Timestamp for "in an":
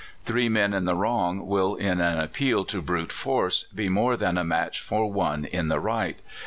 1.75-2.17